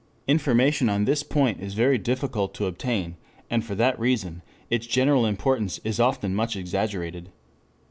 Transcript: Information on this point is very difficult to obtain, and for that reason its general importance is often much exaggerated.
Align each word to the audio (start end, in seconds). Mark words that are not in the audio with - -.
Information 0.27 0.89
on 0.89 1.05
this 1.05 1.21
point 1.21 1.61
is 1.61 1.75
very 1.75 1.99
difficult 1.99 2.55
to 2.55 2.65
obtain, 2.65 3.17
and 3.51 3.63
for 3.63 3.75
that 3.75 3.99
reason 3.99 4.41
its 4.67 4.87
general 4.87 5.27
importance 5.27 5.79
is 5.83 5.99
often 5.99 6.33
much 6.33 6.55
exaggerated. 6.55 7.29